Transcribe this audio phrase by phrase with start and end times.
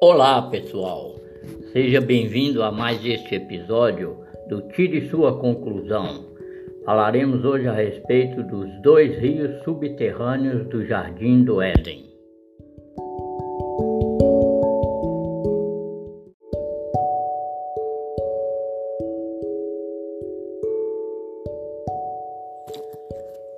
[0.00, 1.16] Olá pessoal,
[1.72, 6.24] seja bem-vindo a mais este episódio do Tire Sua Conclusão.
[6.84, 12.08] Falaremos hoje a respeito dos dois rios subterrâneos do Jardim do Éden.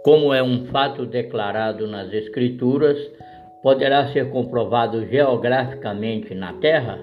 [0.03, 2.97] Como é um fato declarado nas Escrituras,
[3.63, 6.99] poderá ser comprovado geograficamente na Terra?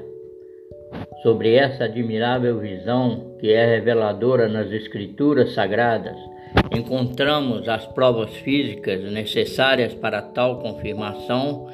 [1.22, 6.18] Sobre essa admirável visão que é reveladora nas Escrituras Sagradas,
[6.72, 11.68] encontramos as provas físicas necessárias para tal confirmação,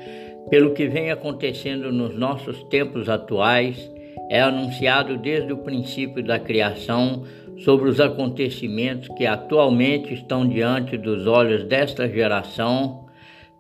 [0.50, 3.92] pelo que vem acontecendo nos nossos tempos atuais,
[4.30, 7.24] é anunciado desde o princípio da criação
[7.60, 13.04] sobre os acontecimentos que atualmente estão diante dos olhos desta geração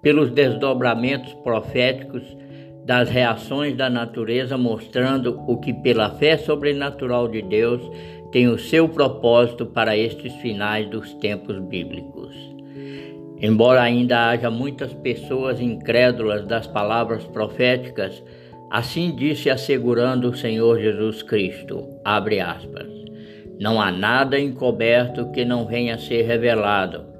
[0.03, 2.21] pelos desdobramentos proféticos
[2.85, 7.81] das reações da natureza, mostrando o que, pela fé sobrenatural de Deus,
[8.31, 12.35] tem o seu propósito para estes finais dos tempos bíblicos.
[13.39, 18.21] Embora ainda haja muitas pessoas incrédulas das palavras proféticas,
[18.69, 22.87] assim disse assegurando o Senhor Jesus Cristo, abre aspas,
[23.59, 27.12] não há nada encoberto que não venha a ser revelado,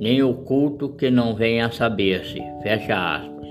[0.00, 2.42] nem oculto que não venha a saber-se.
[2.62, 3.46] Fecha aspas.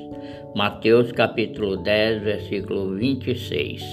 [0.56, 3.84] Mateus capítulo 10, versículo 26.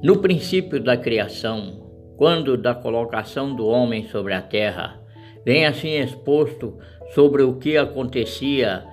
[0.00, 1.84] No princípio da criação,
[2.16, 5.02] quando da colocação do homem sobre a terra,
[5.44, 6.78] vem assim exposto
[7.12, 8.84] sobre o que acontecia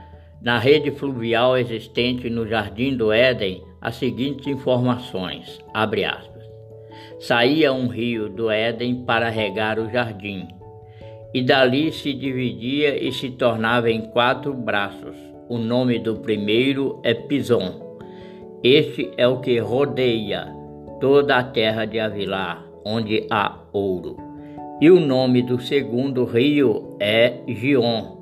[0.41, 6.43] na rede fluvial existente no jardim do Éden as seguintes informações: abre aspas.
[7.19, 10.47] Saía um rio do Éden para regar o jardim
[11.33, 15.15] e dali se dividia e se tornava em quatro braços.
[15.49, 17.97] O nome do primeiro é Pison.
[18.63, 20.47] Este é o que rodeia
[21.01, 24.15] toda a terra de Avilá, onde há ouro.
[24.79, 28.17] E o nome do segundo rio é Gion.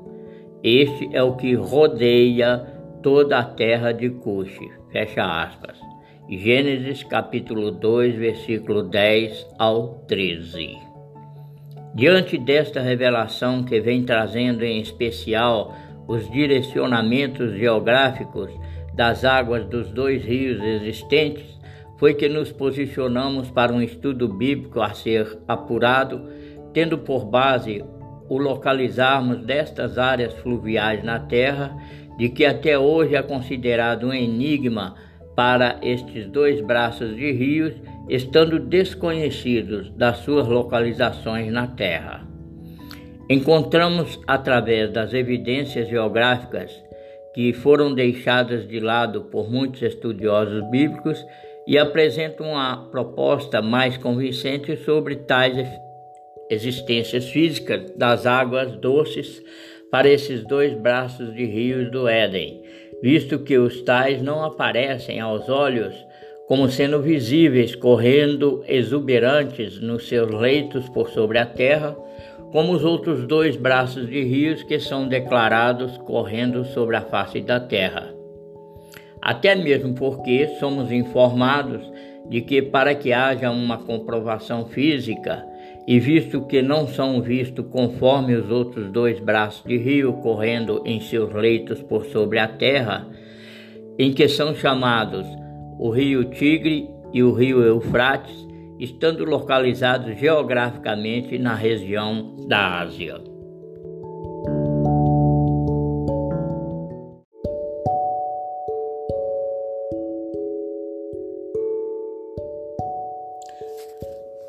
[0.64, 2.58] Este é o que rodeia
[3.04, 4.70] toda a terra de Cuxi.
[4.92, 5.80] Fecha aspas.
[6.30, 10.91] Gênesis capítulo 2, versículo 10 ao 13.
[11.94, 15.76] Diante desta revelação que vem trazendo em especial
[16.08, 18.50] os direcionamentos geográficos
[18.94, 21.60] das águas dos dois rios existentes,
[21.98, 26.30] foi que nos posicionamos para um estudo bíblico a ser apurado,
[26.74, 27.84] tendo por base
[28.28, 31.76] o localizarmos destas áreas fluviais na Terra,
[32.18, 34.96] de que até hoje é considerado um enigma
[35.36, 37.74] para estes dois braços de rios
[38.10, 42.28] estando desconhecidos das suas localizações na Terra.
[43.30, 46.72] Encontramos, através das evidências geográficas
[47.34, 51.26] que foram deixadas de lado por muitos estudiosos bíblicos,
[51.68, 55.68] e apresentam uma proposta mais convincente sobre tais
[56.50, 59.42] existências físicas das águas doces
[59.90, 62.62] para esses dois braços de rios do Éden,
[63.02, 65.96] visto que os tais não aparecem aos olhos
[66.48, 71.96] como sendo visíveis correndo exuberantes nos seus leitos por sobre a terra,
[72.52, 77.60] como os outros dois braços de rios que são declarados correndo sobre a face da
[77.60, 78.14] terra.
[79.22, 81.82] Até mesmo porque somos informados
[82.28, 85.46] de que, para que haja uma comprovação física,
[85.88, 91.00] e visto que não são vistos conforme os outros dois braços de rio correndo em
[91.00, 93.08] seus leitos por sobre a terra,
[93.98, 95.26] em que são chamados
[95.82, 98.48] o rio Tigre e o rio Eufrates,
[98.80, 103.20] estando localizados geograficamente na região da Ásia.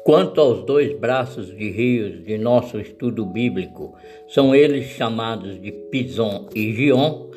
[0.04, 3.94] Quanto aos dois braços de rios de nosso estudo bíblico,
[4.28, 7.30] são eles chamados de Pison e Gion,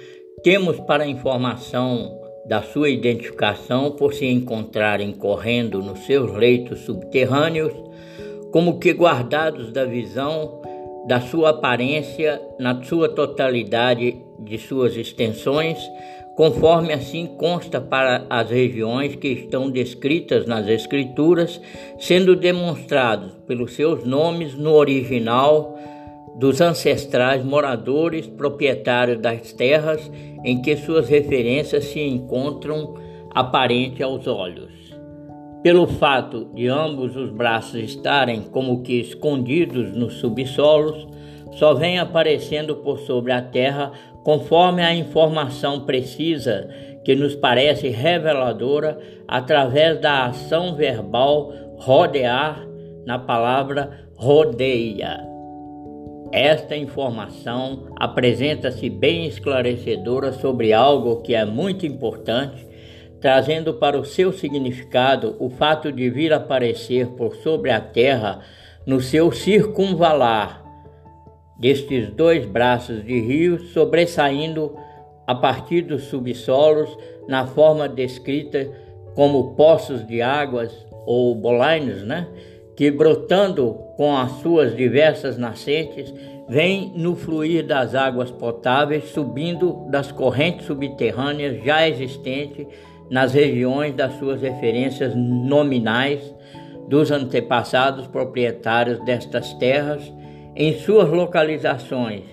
[0.43, 7.73] temos para informação da sua identificação por se encontrarem correndo nos seus leitos subterrâneos,
[8.51, 10.61] como que guardados da visão
[11.07, 15.77] da sua aparência na sua totalidade de suas extensões,
[16.35, 21.61] conforme assim consta para as regiões que estão descritas nas Escrituras,
[21.99, 25.77] sendo demonstrados pelos seus nomes no original
[26.35, 30.11] dos ancestrais moradores proprietários das terras
[30.43, 32.95] em que suas referências se encontram
[33.33, 34.73] aparente aos olhos.
[35.63, 41.07] Pelo fato de ambos os braços estarem como que escondidos nos subsolos,
[41.53, 43.91] só vem aparecendo por sobre a terra
[44.23, 46.69] conforme a informação precisa
[47.03, 52.67] que nos parece reveladora através da ação verbal rodear
[53.05, 55.34] na palavra rodeia.
[56.35, 62.67] Esta informação apresenta-se bem esclarecedora sobre algo que é muito importante,
[63.21, 68.41] trazendo para o seu significado o fato de vir aparecer por sobre a terra
[68.85, 70.61] no seu circunvalar
[71.57, 74.75] destes dois braços de rios sobressaindo
[75.25, 76.97] a partir dos subsolos
[77.29, 78.69] na forma descrita
[79.15, 82.27] como poços de águas ou bolainos, né?
[82.75, 86.13] Que brotando com as suas diversas nascentes,
[86.47, 92.67] vem no fluir das águas potáveis, subindo das correntes subterrâneas já existentes
[93.09, 96.33] nas regiões das suas referências nominais
[96.87, 100.13] dos antepassados proprietários destas terras,
[100.55, 102.23] em suas localizações,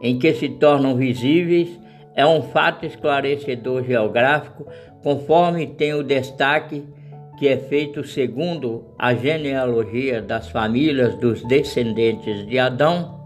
[0.00, 1.78] em que se tornam visíveis,
[2.14, 4.66] é um fato esclarecedor geográfico,
[5.02, 6.84] conforme tem o destaque
[7.38, 13.20] que é feito segundo a genealogia das famílias dos descendentes de Adão,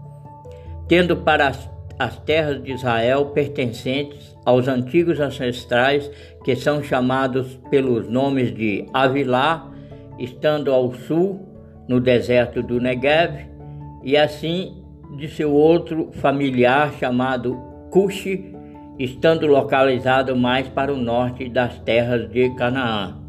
[0.87, 6.11] tendo para as, as terras de Israel pertencentes aos antigos ancestrais
[6.43, 9.71] que são chamados pelos nomes de Avilá,
[10.19, 11.49] estando ao sul,
[11.87, 13.47] no deserto do Negev,
[14.03, 14.83] e assim
[15.17, 18.53] de seu outro familiar chamado Cuxi,
[18.99, 23.22] estando localizado mais para o norte das terras de Canaã.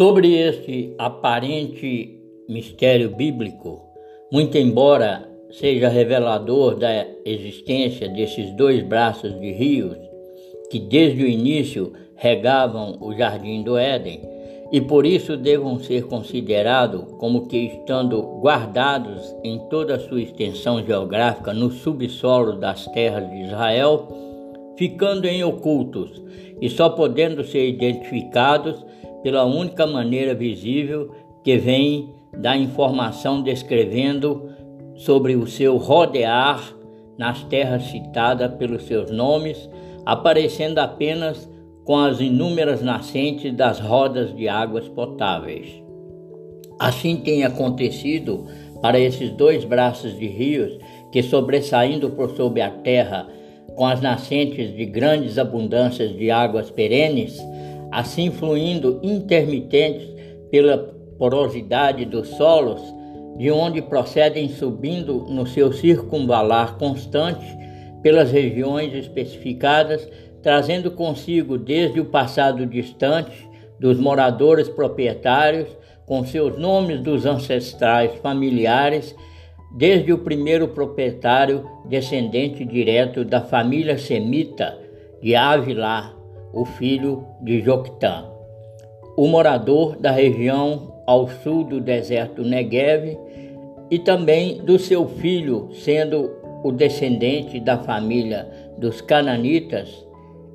[0.00, 2.18] Sobre este aparente
[2.48, 3.82] mistério bíblico,
[4.32, 9.98] muito embora seja revelador da existência desses dois braços de rios
[10.70, 14.22] que desde o início regavam o jardim do Éden
[14.72, 20.82] e por isso devam ser considerados como que estando guardados em toda a sua extensão
[20.82, 24.08] geográfica no subsolo das terras de Israel,
[24.78, 26.22] ficando em ocultos
[26.58, 28.82] e só podendo ser identificados
[29.22, 31.10] pela única maneira visível
[31.42, 34.48] que vem da informação descrevendo
[34.96, 36.74] sobre o seu rodear
[37.18, 39.68] nas terras citadas pelos seus nomes,
[40.06, 41.48] aparecendo apenas
[41.84, 45.82] com as inúmeras nascentes das rodas de águas potáveis.
[46.78, 48.46] Assim tem acontecido
[48.80, 50.78] para esses dois braços de rios
[51.12, 53.28] que, sobressaindo por sobre a terra,
[53.74, 57.38] com as nascentes de grandes abundâncias de águas perenes,
[57.90, 60.08] assim fluindo intermitentes
[60.50, 60.78] pela
[61.18, 62.80] porosidade dos solos,
[63.36, 67.46] de onde procedem subindo no seu circunvalar constante
[68.02, 70.08] pelas regiões especificadas,
[70.42, 73.48] trazendo consigo desde o passado distante
[73.78, 75.68] dos moradores proprietários,
[76.06, 79.14] com seus nomes dos ancestrais familiares,
[79.76, 84.76] desde o primeiro proprietário descendente direto da família semita
[85.22, 86.19] de Avilá,
[86.52, 88.24] o filho de Joctã.
[89.16, 93.16] O morador da região ao sul do deserto Negev
[93.90, 96.30] e também do seu filho, sendo
[96.62, 98.48] o descendente da família
[98.78, 100.06] dos cananitas,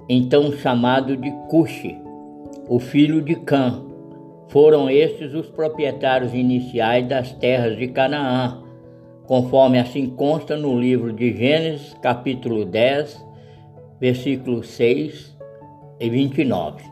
[0.07, 1.97] então chamado de Cuxi,
[2.67, 3.81] o filho de Cã.
[4.47, 8.61] Foram estes os proprietários iniciais das terras de Canaã,
[9.25, 13.25] conforme assim consta no livro de Gênesis, capítulo 10,
[13.99, 15.34] versículo 6
[15.99, 16.83] e 29.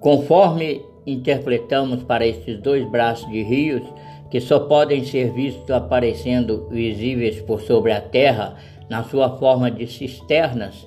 [0.00, 3.82] Conforme interpretamos para estes dois braços de rios,
[4.30, 8.56] que só podem ser vistos aparecendo visíveis por sobre a terra
[8.88, 10.86] na sua forma de cisternas,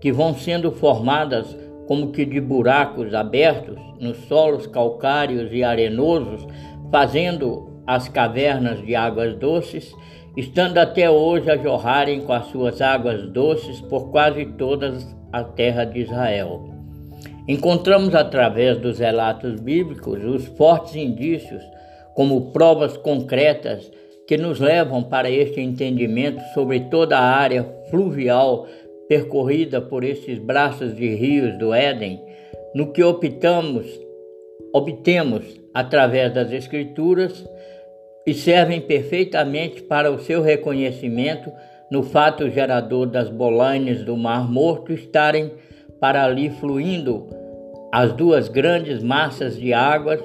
[0.00, 6.46] que vão sendo formadas como que de buracos abertos nos solos calcários e arenosos,
[6.90, 9.94] fazendo as cavernas de águas doces,
[10.36, 14.96] estando até hoje a jorrarem com as suas águas doces por quase toda
[15.32, 16.73] a terra de Israel.
[17.46, 21.62] Encontramos através dos relatos bíblicos os fortes indícios
[22.14, 23.90] como provas concretas
[24.26, 28.66] que nos levam para este entendimento sobre toda a área fluvial
[29.08, 32.22] percorrida por esses braços de rios do Éden,
[32.74, 33.86] no que optamos,
[34.72, 37.44] obtemos através das Escrituras
[38.26, 41.52] e servem perfeitamente para o seu reconhecimento
[41.90, 45.52] no fato gerador das bolainas do Mar Morto estarem
[46.00, 47.26] para ali fluindo
[47.92, 50.20] as duas grandes massas de águas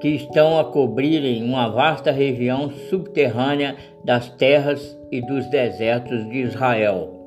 [0.00, 7.22] que estão a cobrirem uma vasta região subterrânea das terras e dos desertos de Israel.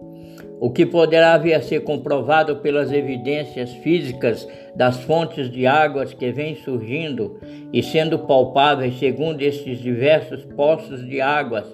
[0.60, 6.32] o que poderá vir a ser comprovado pelas evidências físicas das fontes de águas que
[6.32, 7.40] vêm surgindo
[7.74, 11.66] e sendo palpáveis segundo estes diversos poços de águas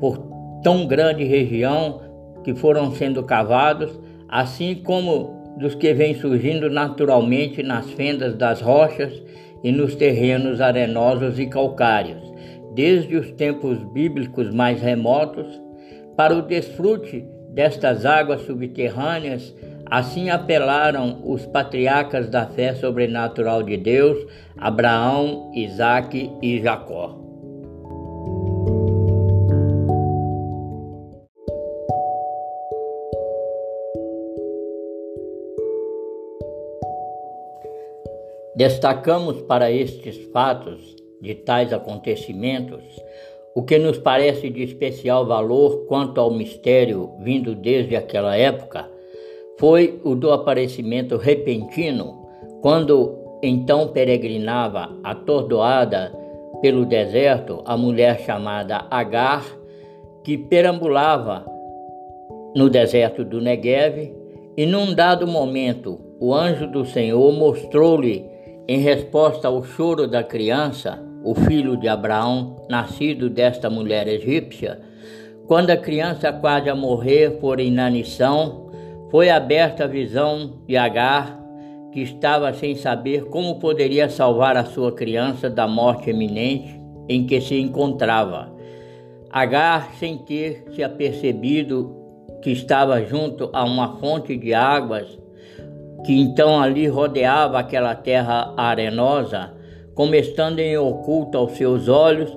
[0.00, 0.18] por
[0.62, 2.00] tão grande região
[2.42, 9.22] que foram sendo cavados, assim como dos que vêm surgindo naturalmente nas fendas das rochas
[9.62, 12.32] e nos terrenos arenosos e calcários,
[12.74, 15.46] desde os tempos bíblicos mais remotos,
[16.16, 19.54] para o desfrute destas águas subterrâneas,
[19.86, 24.18] assim apelaram os patriarcas da fé sobrenatural de Deus,
[24.56, 27.29] Abraão, Isaque e Jacó.
[38.60, 42.84] Destacamos para estes fatos de tais acontecimentos
[43.54, 48.86] o que nos parece de especial valor quanto ao mistério vindo desde aquela época
[49.56, 52.28] foi o do aparecimento repentino,
[52.60, 56.14] quando então peregrinava atordoada
[56.60, 59.42] pelo deserto a mulher chamada Agar,
[60.22, 61.46] que perambulava
[62.54, 64.14] no deserto do Negev,
[64.54, 68.28] e num dado momento o anjo do Senhor mostrou-lhe,
[68.70, 74.80] em resposta ao choro da criança, o filho de Abraão, nascido desta mulher egípcia,
[75.48, 78.70] quando a criança quase a morrer por inanição,
[79.10, 81.36] foi aberta a visão de Agar,
[81.90, 87.40] que estava sem saber como poderia salvar a sua criança da morte iminente em que
[87.40, 88.54] se encontrava.
[89.32, 91.92] Agar, sem ter se apercebido
[92.40, 95.18] que estava junto a uma fonte de águas,
[96.04, 99.52] que então ali rodeava aquela terra arenosa,
[99.94, 102.36] como estando em oculto aos seus olhos,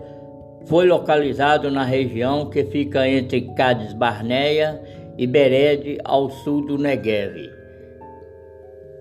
[0.65, 4.81] foi localizado na região que fica entre Cades Barneia
[5.17, 7.49] e Bered, ao sul do Negev,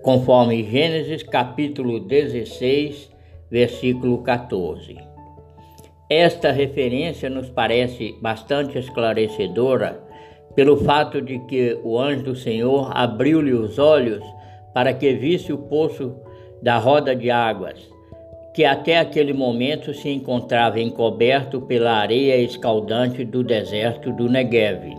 [0.01, 3.09] conforme Gênesis capítulo 16,
[3.49, 4.97] versículo 14.
[6.09, 10.03] Esta referência nos parece bastante esclarecedora
[10.55, 14.23] pelo fato de que o anjo do Senhor abriu-lhe os olhos
[14.73, 16.15] para que visse o poço
[16.61, 17.93] da roda de águas
[18.53, 24.95] que até aquele momento se encontrava encoberto pela areia escaldante do deserto do Negev.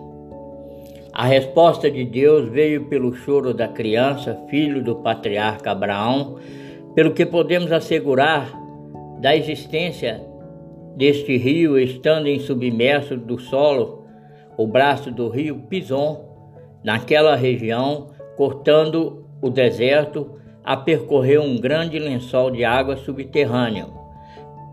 [1.12, 6.38] A resposta de Deus veio pelo choro da criança, filho do patriarca Abraão,
[6.97, 8.52] pelo que podemos assegurar
[9.21, 10.21] da existência
[10.97, 14.04] deste rio estando em submerso do solo,
[14.57, 16.25] o braço do rio Pison,
[16.83, 23.86] naquela região, cortando o deserto a percorrer um grande lençol de água subterrânea.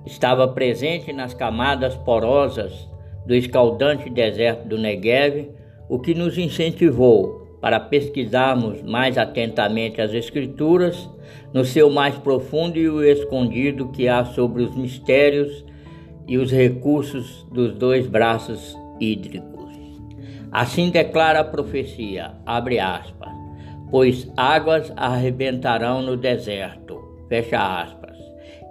[0.06, 2.88] Estava presente nas camadas porosas
[3.26, 5.50] do escaldante deserto do Negev,
[5.90, 11.10] o que nos incentivou para pesquisarmos mais atentamente as Escrituras,
[11.54, 15.66] no seu mais profundo e escondido que há sobre os mistérios
[16.26, 19.52] e os recursos dos dois braços hídricos.
[20.50, 23.41] Assim declara a profecia, abre aspas,
[23.92, 26.98] pois águas arrebentarão no deserto.
[27.28, 28.18] Fecha aspas.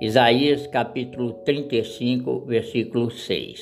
[0.00, 3.61] Isaías capítulo 35, versículo 6.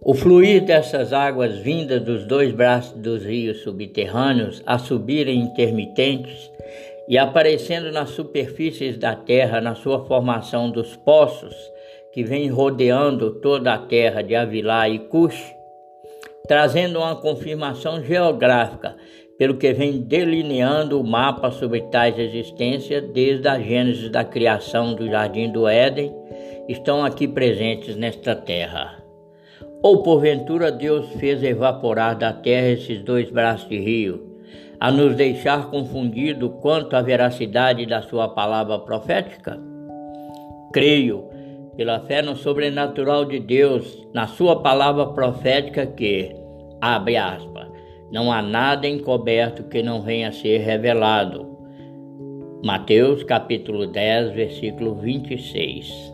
[0.00, 6.50] O fluir dessas águas vindas dos dois braços dos rios subterrâneos a subirem intermitentes
[7.06, 11.54] e aparecendo nas superfícies da terra na sua formação dos poços
[12.12, 15.54] que vêm rodeando toda a terra de Avilá e Cush,
[16.48, 18.96] trazendo uma confirmação geográfica
[19.40, 25.08] pelo que vem delineando o mapa sobre tais existências desde a gênese da criação do
[25.08, 26.14] Jardim do Éden,
[26.68, 29.02] estão aqui presentes nesta terra.
[29.82, 34.36] Ou porventura Deus fez evaporar da terra esses dois braços de rio,
[34.78, 39.58] a nos deixar confundido quanto à veracidade da sua palavra profética?
[40.70, 41.30] Creio,
[41.78, 46.30] pela fé no sobrenatural de Deus, na sua palavra profética que,
[46.78, 47.69] abre aspas,
[48.10, 51.48] não há nada encoberto que não venha a ser revelado.
[52.64, 56.12] Mateus capítulo 10, versículo 26.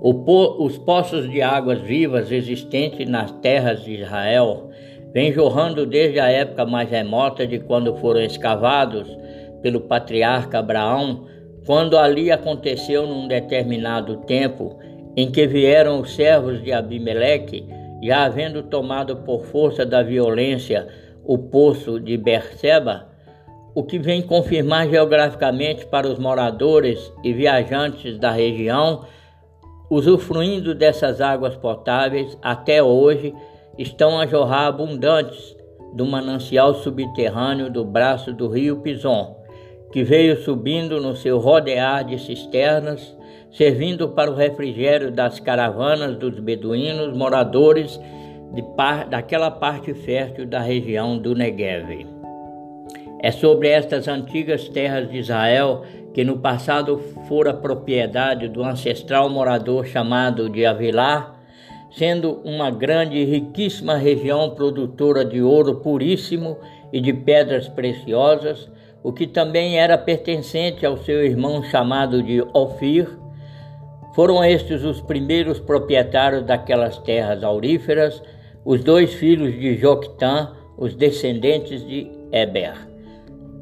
[0.00, 4.70] Po os poços de águas vivas existentes nas terras de Israel
[5.12, 9.06] vêm jorrando desde a época mais remota de quando foram escavados
[9.60, 11.26] pelo patriarca Abraão,
[11.66, 14.78] quando ali aconteceu num determinado tempo
[15.16, 17.66] em que vieram os servos de Abimeleque,
[18.02, 20.88] já havendo tomado por força da violência
[21.24, 23.08] o poço de Berseba,
[23.74, 29.04] o que vem confirmar geograficamente para os moradores e viajantes da região,
[29.88, 33.34] usufruindo dessas águas potáveis até hoje,
[33.78, 35.56] estão a jorrar abundantes
[35.94, 39.36] do manancial subterrâneo do braço do rio Pison,
[39.92, 43.14] que veio subindo no seu rodear de cisternas,
[43.50, 48.00] servindo para o refrigério das caravanas dos beduínos moradores
[48.60, 52.06] par, daquela parte fértil da região do Negev.
[53.20, 59.86] É sobre estas antigas terras de Israel que no passado fora propriedade do ancestral morador
[59.86, 61.40] chamado de Avilar,
[61.90, 66.58] sendo uma grande e riquíssima região produtora de ouro puríssimo
[66.92, 68.68] e de pedras preciosas,
[69.02, 73.08] o que também era pertencente ao seu irmão chamado de Ofir,
[74.14, 78.22] foram estes os primeiros proprietários daquelas terras auríferas,
[78.64, 82.74] os dois filhos de Joctã, os descendentes de Eber.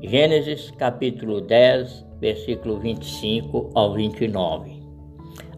[0.03, 4.81] Gênesis capítulo 10, versículo 25 ao 29.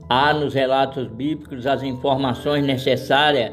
[0.09, 3.53] Há nos relatos bíblicos as informações necessárias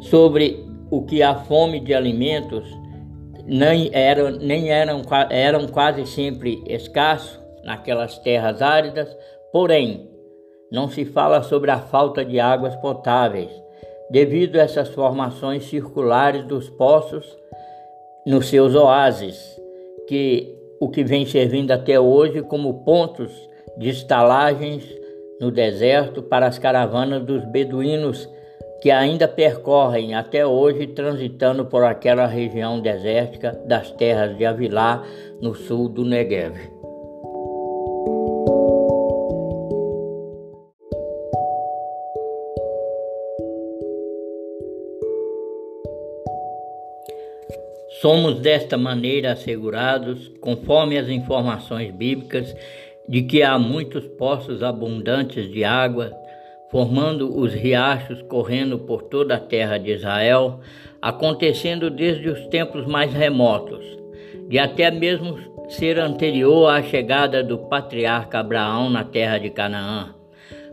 [0.00, 2.66] sobre o que a fome de alimentos
[3.44, 9.16] nem eram, nem eram, eram quase sempre escassos naquelas terras áridas,
[9.52, 10.08] porém,
[10.70, 13.50] não se fala sobre a falta de águas potáveis,
[14.12, 17.36] devido a essas formações circulares dos poços
[18.26, 19.58] nos seus oásis,
[20.06, 23.32] que o que vem servindo até hoje como pontos
[23.78, 24.84] de estalagens
[25.40, 28.28] no deserto para as caravanas dos beduínos
[28.82, 35.04] que ainda percorrem até hoje transitando por aquela região desértica das terras de Avilá,
[35.40, 36.81] no sul do Negev.
[48.02, 52.52] Somos desta maneira assegurados, conforme as informações bíblicas,
[53.08, 56.12] de que há muitos poços abundantes de água,
[56.68, 60.58] formando os riachos correndo por toda a terra de Israel,
[61.00, 63.84] acontecendo desde os tempos mais remotos,
[64.48, 70.12] de até mesmo ser anterior à chegada do patriarca Abraão na terra de Canaã,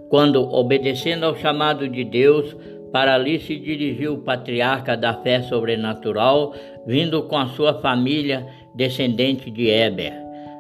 [0.10, 2.58] quando, obedecendo ao chamado de Deus,
[2.92, 6.54] para ali se dirigiu o patriarca da fé sobrenatural,
[6.86, 10.14] vindo com a sua família, descendente de Eber.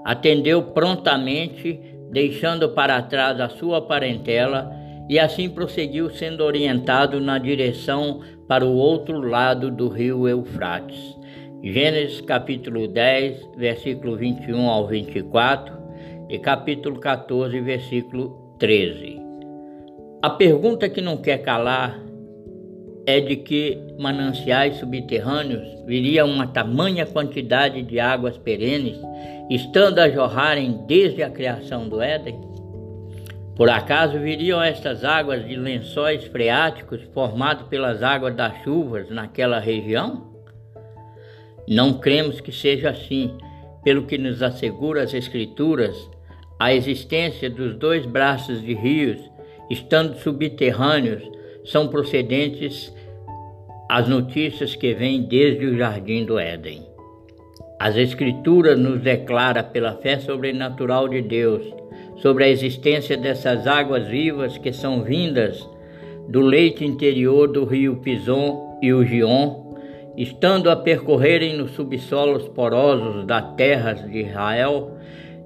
[0.05, 1.79] Atendeu prontamente,
[2.11, 4.71] deixando para trás a sua parentela,
[5.09, 11.17] e assim prosseguiu sendo orientado na direção para o outro lado do rio Eufrates.
[11.63, 15.77] Gênesis capítulo 10, versículo 21 ao 24
[16.29, 19.19] e capítulo 14, versículo 13.
[20.21, 22.08] A pergunta que não quer calar
[23.05, 28.97] é de que mananciais subterrâneos viria uma tamanha quantidade de águas perenes,
[29.49, 32.39] estando a jorrarem desde a criação do Éden?
[33.55, 40.29] Por acaso viriam estas águas de lençóis freáticos formados pelas águas das chuvas naquela região?
[41.67, 43.37] Não cremos que seja assim,
[43.83, 45.95] pelo que nos assegura as Escrituras,
[46.57, 49.19] a existência dos dois braços de rios,
[49.69, 51.23] estando subterrâneos,
[51.71, 52.93] são procedentes
[53.87, 56.83] as notícias que vêm desde o jardim do Éden.
[57.79, 61.63] As Escrituras nos declara pela fé sobrenatural de Deus
[62.17, 65.67] sobre a existência dessas águas vivas que são vindas
[66.27, 69.73] do leito interior do rio Pison e o Gion,
[70.17, 74.97] estando a percorrerem nos subsolos porosos das terras de Israel,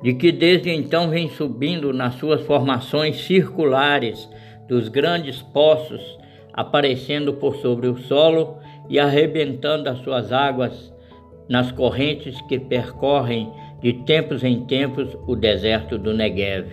[0.01, 4.27] de que desde então vem subindo nas suas formações circulares
[4.67, 6.02] dos grandes poços
[6.54, 10.93] aparecendo por sobre o solo e arrebentando as suas águas
[11.49, 16.67] nas correntes que percorrem de tempos em tempos o deserto do Negev.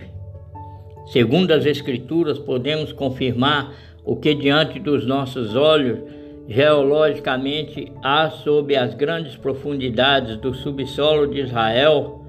[1.07, 3.73] Segundo as Escrituras, podemos confirmar
[4.05, 5.99] o que diante dos nossos olhos
[6.47, 12.25] geologicamente há sob as grandes profundidades do subsolo de Israel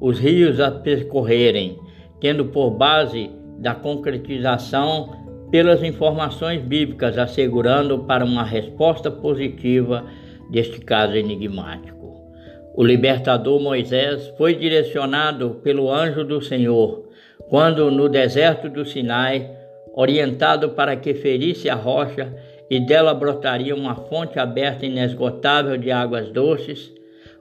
[0.00, 1.78] os rios a percorrerem,
[2.20, 10.04] tendo por base da concretização pelas informações bíblicas, assegurando para uma resposta positiva
[10.50, 11.96] deste caso enigmático.
[12.74, 17.06] O libertador Moisés foi direcionado pelo anjo do Senhor
[17.48, 19.50] quando, no deserto do Sinai,
[19.94, 22.34] orientado para que ferisse a rocha
[22.68, 26.92] e dela brotaria uma fonte aberta inesgotável de águas doces,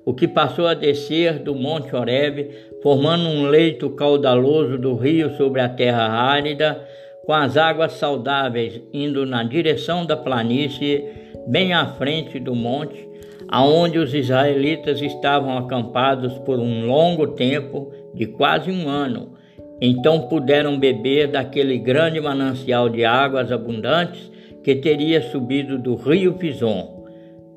[0.06, 2.52] o que passou a descer do Monte Horebe,
[2.86, 6.88] formando um leito caudaloso do rio sobre a terra árida,
[7.26, 11.04] com as águas saudáveis indo na direção da planície,
[11.48, 13.10] bem à frente do monte,
[13.48, 19.34] aonde os israelitas estavam acampados por um longo tempo, de quase um ano.
[19.82, 24.32] Então puderam beber daquele grande manancial de águas abundantes
[24.64, 27.04] que teria subido do rio Pison.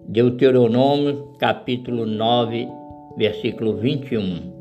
[0.09, 2.67] Deuteronômio capítulo 9,
[3.19, 4.58] versículo 21.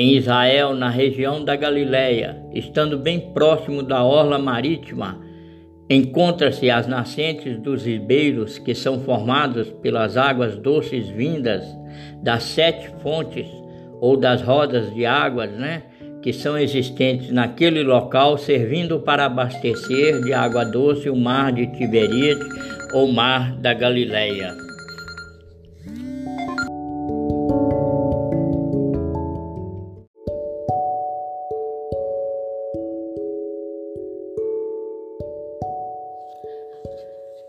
[0.00, 5.18] Em Israel, na região da Galiléia, estando bem próximo da orla marítima,
[5.90, 11.64] encontra-se as nascentes dos ribeiros que são formados pelas águas doces vindas
[12.22, 13.48] das sete fontes
[14.00, 15.82] ou das rodas de águas, né,
[16.22, 22.46] que são existentes naquele local, servindo para abastecer de água doce o mar de Tiberíades
[22.94, 24.67] ou mar da Galileia.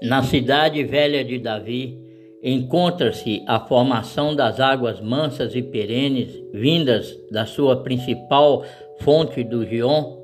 [0.09, 1.95] Na cidade velha de Davi,
[2.41, 8.65] encontra-se a formação das águas mansas e perenes vindas da sua principal
[9.01, 10.17] fonte do Gion,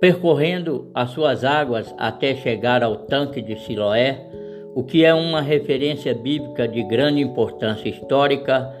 [0.00, 4.26] percorrendo as suas águas até chegar ao tanque de Siloé,
[4.74, 8.74] o que é uma referência bíblica de grande importância histórica,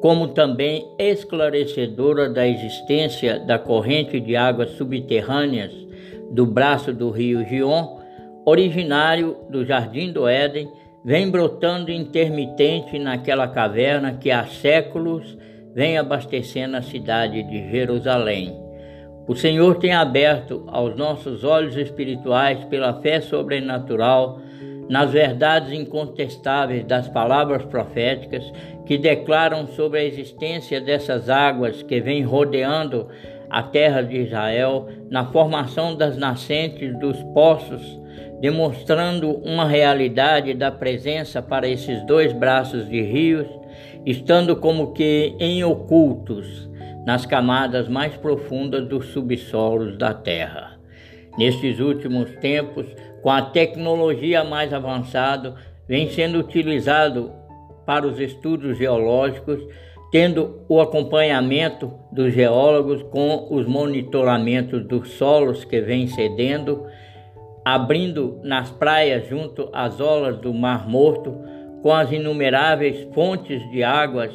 [0.00, 5.72] como também esclarecedora da existência da corrente de águas subterrâneas
[6.30, 8.03] do braço do rio Gion
[8.44, 10.68] originário do jardim do Éden,
[11.04, 15.36] vem brotando intermitente naquela caverna que há séculos
[15.74, 18.56] vem abastecendo a cidade de Jerusalém.
[19.26, 24.38] O Senhor tem aberto aos nossos olhos espirituais pela fé sobrenatural
[24.88, 28.44] nas verdades incontestáveis das palavras proféticas
[28.84, 33.08] que declaram sobre a existência dessas águas que vêm rodeando
[33.48, 38.03] a terra de Israel, na formação das nascentes dos poços
[38.44, 43.46] demonstrando uma realidade da presença para esses dois braços de rios,
[44.04, 46.68] estando como que em ocultos
[47.06, 50.78] nas camadas mais profundas dos subsolos da Terra.
[51.38, 52.84] Nestes últimos tempos,
[53.22, 55.54] com a tecnologia mais avançada,
[55.88, 57.32] vem sendo utilizado
[57.86, 59.58] para os estudos geológicos,
[60.12, 66.84] tendo o acompanhamento dos geólogos com os monitoramentos dos solos que vêm cedendo
[67.64, 71.36] abrindo nas praias junto às olas do Mar Morto,
[71.82, 74.32] com as inumeráveis fontes de águas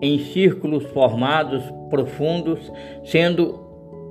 [0.00, 2.60] em círculos formados profundos,
[3.04, 3.60] sendo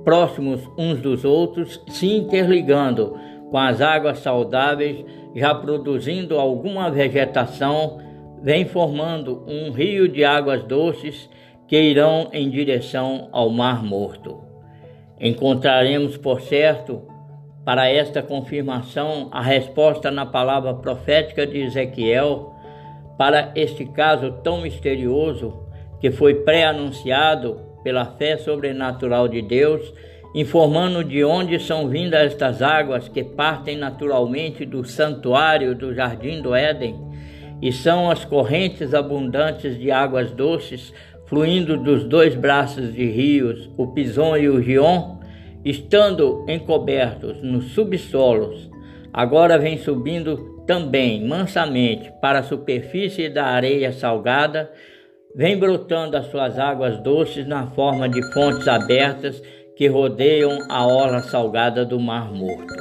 [0.04, 3.16] próximos uns dos outros, se interligando
[3.50, 7.98] com as águas saudáveis, já produzindo alguma vegetação,
[8.42, 11.28] vem formando um rio de águas doces
[11.66, 14.40] que irão em direção ao Mar Morto.
[15.20, 17.02] Encontraremos, por certo,
[17.64, 22.54] para esta confirmação, a resposta na palavra profética de Ezequiel
[23.18, 25.60] para este caso tão misterioso
[26.00, 29.92] que foi pré-anunciado pela fé sobrenatural de Deus,
[30.34, 36.54] informando de onde são vindas estas águas que partem naturalmente do santuário do jardim do
[36.54, 37.10] Éden
[37.60, 40.94] e são as correntes abundantes de águas doces
[41.26, 45.19] fluindo dos dois braços de rios, o Pison e o Gion,
[45.64, 48.70] estando encobertos nos subsolos,
[49.12, 54.70] agora vem subindo também mansamente para a superfície da areia salgada,
[55.34, 59.42] vem brotando as suas águas doces na forma de fontes abertas
[59.76, 62.74] que rodeiam a orla salgada do Mar Morto.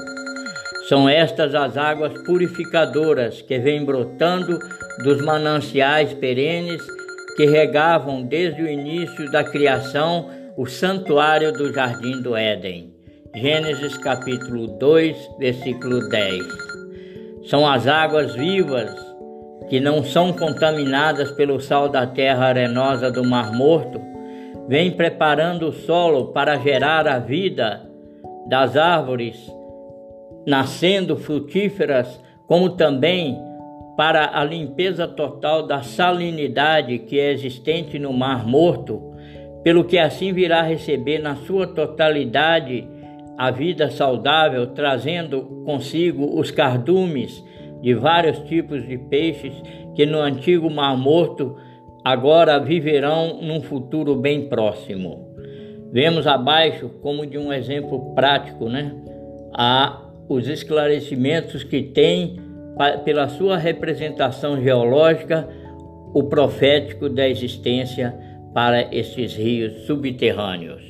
[0.87, 4.57] São estas as águas purificadoras que vêm brotando
[5.03, 6.81] dos mananciais perenes
[7.37, 12.93] que regavam desde o início da criação o santuário do jardim do Éden.
[13.35, 16.43] Gênesis capítulo 2, versículo 10.
[17.45, 18.89] São as águas vivas
[19.69, 24.01] que não são contaminadas pelo sal da terra arenosa do Mar Morto,
[24.67, 27.87] vem preparando o solo para gerar a vida
[28.47, 29.35] das árvores,
[30.45, 33.37] nascendo frutíferas, como também
[33.95, 39.08] para a limpeza total da salinidade que é existente no Mar Morto
[39.63, 42.87] pelo que assim virá receber na sua totalidade
[43.37, 47.43] a vida saudável, trazendo consigo os cardumes
[47.81, 49.53] de vários tipos de peixes
[49.95, 51.55] que no antigo Mar Morto
[52.03, 55.27] agora viverão num futuro bem próximo.
[55.91, 58.93] Vemos abaixo como de um exemplo prático, né?
[59.53, 62.37] A os esclarecimentos que tem
[63.03, 65.49] pela sua representação geológica
[66.13, 68.15] o profético da existência
[68.53, 70.83] para estes rios subterrâneos.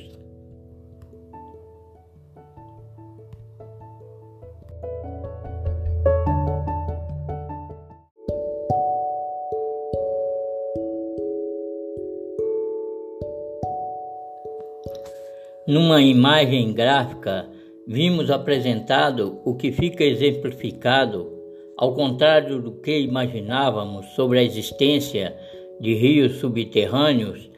[15.66, 17.48] Numa imagem gráfica,
[17.86, 21.40] vimos apresentado o que fica exemplificado
[21.80, 25.34] Ao contrário do que imaginávamos sobre a existência
[25.80, 27.50] de rios subterrâneos,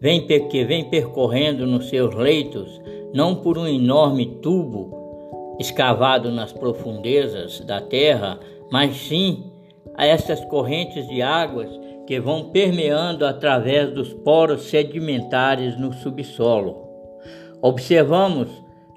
[0.00, 2.68] vem, que vem percorrendo nos seus leitos
[3.12, 8.38] não por um enorme tubo escavado nas profundezas da terra,
[8.70, 9.44] mas sim
[9.96, 11.68] a essas correntes de águas
[12.06, 16.86] que vão permeando através dos poros sedimentares no subsolo.
[17.60, 18.48] Observamos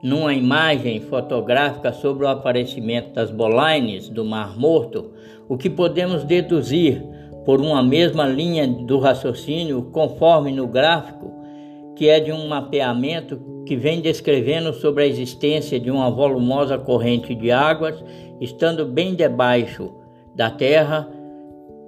[0.04, 5.12] numa imagem fotográfica sobre o aparecimento das bolaines do Mar Morto,
[5.48, 7.04] o que podemos deduzir
[7.46, 11.32] por uma mesma linha do raciocínio, conforme no gráfico,
[11.96, 17.34] que é de um mapeamento que vem descrevendo sobre a existência de uma volumosa corrente
[17.36, 18.04] de águas,
[18.40, 19.92] estando bem debaixo
[20.36, 21.08] da Terra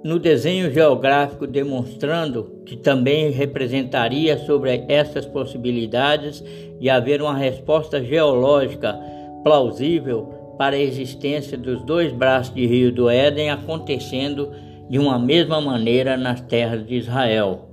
[0.04, 6.44] no desenho geográfico demonstrando que também representaria sobre essas possibilidades
[6.78, 9.00] de haver uma resposta geológica
[9.42, 14.52] plausível para a existência dos dois braços de rio do Éden acontecendo
[14.88, 17.68] de uma mesma maneira nas terras de Israel.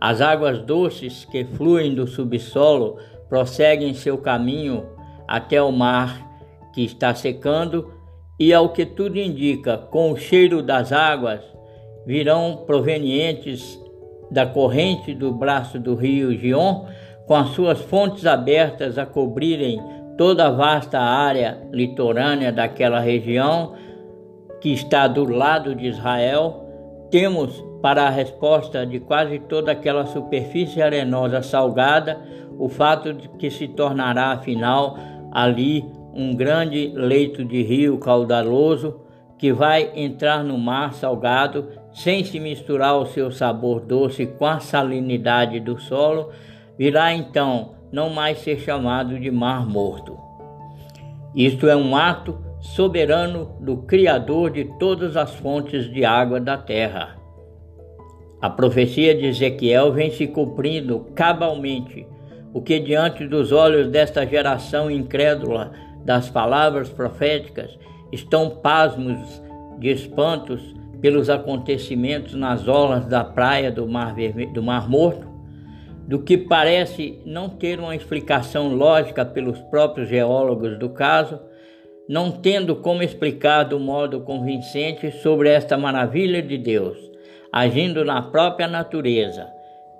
[0.00, 4.84] As águas doces que fluem do subsolo prosseguem seu caminho
[5.26, 6.24] até o mar
[6.72, 7.92] que está secando
[8.38, 11.40] e ao que tudo indica, com o cheiro das águas,
[12.06, 13.80] virão provenientes
[14.30, 16.84] da corrente do braço do rio Gion,
[17.26, 19.80] com as suas fontes abertas a cobrirem
[20.18, 23.74] toda a vasta área litorânea daquela região
[24.60, 26.64] que está do lado de Israel,
[27.10, 32.20] temos para a resposta de quase toda aquela superfície arenosa salgada
[32.58, 34.96] o fato de que se tornará afinal
[35.30, 39.00] ali um grande leito de rio caudaloso
[39.38, 44.60] que vai entrar no mar salgado sem se misturar o seu sabor doce com a
[44.60, 46.30] salinidade do solo,
[46.78, 50.18] virá então não mais ser chamado de Mar Morto.
[51.34, 57.16] Isto é um ato soberano do Criador de todas as fontes de água da terra.
[58.40, 62.06] A profecia de Ezequiel vem se cumprindo cabalmente,
[62.52, 65.72] o que diante dos olhos desta geração incrédula
[66.04, 67.78] das palavras proféticas
[68.12, 69.42] estão pasmos
[69.78, 75.26] de espantos pelos acontecimentos nas olas da praia do Mar, Vermelho, do Mar Morto,
[76.06, 81.40] do que parece não ter uma explicação lógica pelos próprios geólogos do caso,
[82.08, 86.96] não tendo como explicar do modo convincente sobre esta maravilha de Deus,
[87.52, 89.48] agindo na própria natureza,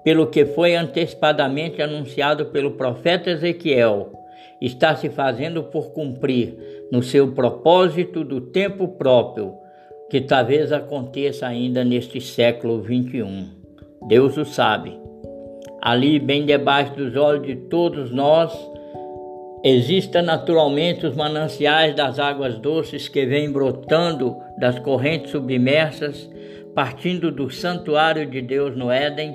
[0.05, 4.13] pelo que foi antecipadamente anunciado pelo profeta Ezequiel,
[4.61, 6.57] está se fazendo por cumprir
[6.93, 9.55] no seu propósito do tempo próprio,
[10.09, 13.49] que talvez aconteça ainda neste século 21.
[14.07, 14.97] Deus o sabe.
[15.83, 18.53] Ali, bem debaixo dos olhos de todos nós,
[19.69, 26.31] existem naturalmente os mananciais das águas doces que vêm brotando das correntes submersas,
[26.73, 29.35] partindo do santuário de Deus no Éden,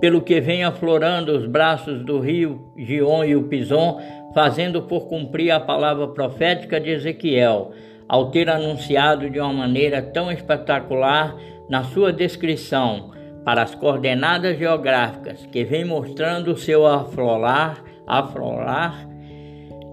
[0.00, 4.00] pelo que vem aflorando os braços do rio Gion e o Pison,
[4.32, 7.72] fazendo por cumprir a palavra profética de Ezequiel,
[8.08, 11.36] ao ter anunciado de uma maneira tão espetacular
[11.68, 13.10] na sua descrição
[13.44, 19.09] para as coordenadas geográficas que vem mostrando o seu aflorar, aflorar,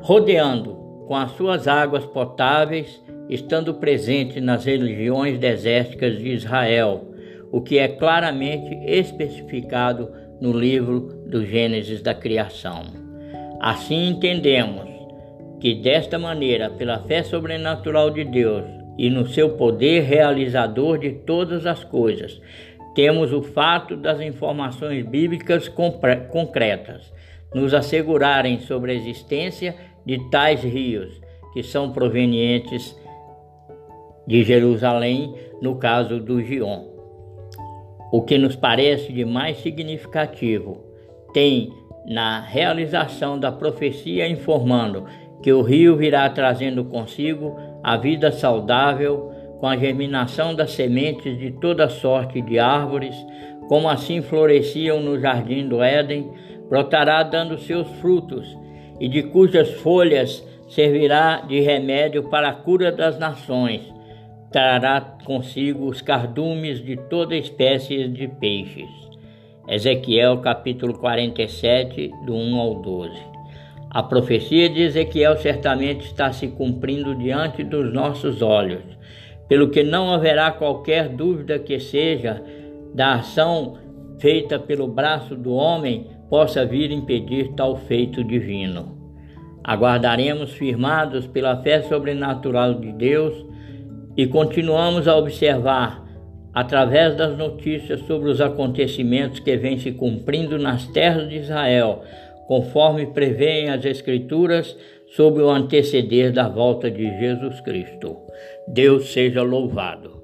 [0.08, 7.14] rodeando com as suas águas potáveis, estando presente nas regiões desérticas de Israel,
[7.52, 12.84] o que é claramente especificado no livro do Gênesis da Criação.
[13.60, 14.88] Assim entendemos
[15.60, 18.64] que desta maneira, pela fé sobrenatural de Deus
[18.98, 22.40] e no seu poder realizador de todas as coisas,
[22.96, 27.12] temos o fato das informações bíblicas concretas
[27.54, 29.76] nos assegurarem sobre a existência
[30.08, 31.22] de tais rios
[31.54, 32.98] que são provenientes
[34.26, 36.86] de Jerusalém, no caso do Gion.
[38.12, 40.82] O que nos parece de mais significativo
[41.34, 41.74] tem
[42.06, 45.06] na realização da profecia, informando
[45.44, 51.52] que o rio virá trazendo consigo a vida saudável, com a germinação das sementes de
[51.52, 53.16] toda sorte de árvores,
[53.68, 56.32] como assim floresciam no jardim do Éden,
[56.70, 58.58] brotará dando seus frutos,
[59.00, 63.82] e de cujas folhas servirá de remédio para a cura das nações.
[64.52, 68.90] Trará consigo os cardumes de toda espécie de peixes.
[69.68, 73.38] Ezequiel capítulo 47, do 1 ao 12.
[73.90, 78.84] A profecia de Ezequiel certamente está se cumprindo diante dos nossos olhos,
[79.48, 82.42] pelo que não haverá qualquer dúvida que seja
[82.94, 83.78] da ação
[84.20, 88.98] feita pelo braço do homem possa vir impedir tal feito divino.
[89.64, 93.46] Aguardaremos firmados pela fé sobrenatural de Deus
[94.16, 96.04] e continuamos a observar,
[96.54, 102.02] através das notícias sobre os acontecimentos que vêm se cumprindo nas terras de Israel,
[102.48, 104.76] conforme prevêem as Escrituras
[105.10, 108.18] sobre o anteceder da volta de Jesus Cristo.
[108.68, 110.17] Deus seja louvado.